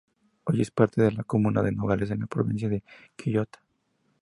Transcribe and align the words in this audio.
Hoy 0.45 0.61
es 0.63 0.71
parte 0.71 0.99
de 0.99 1.11
la 1.11 1.23
comuna 1.23 1.61
de 1.61 1.71
Nogales 1.73 2.09
en 2.09 2.21
la 2.21 2.25
provincia 2.25 2.67
de 2.67 2.81
Quillota. 3.15 3.59